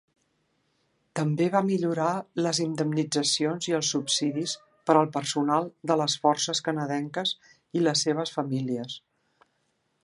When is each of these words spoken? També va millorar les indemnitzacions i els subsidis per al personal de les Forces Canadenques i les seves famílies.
També 1.17 1.49
va 1.55 1.59
millorar 1.67 2.13
les 2.45 2.61
indemnitzacions 2.63 3.67
i 3.73 3.75
els 3.81 3.91
subsidis 3.97 4.57
per 4.89 4.97
al 5.03 5.13
personal 5.19 5.71
de 5.91 5.99
les 6.03 6.17
Forces 6.25 6.65
Canadenques 6.71 7.37
i 7.81 7.87
les 7.89 8.07
seves 8.09 8.33
famílies. 8.41 8.99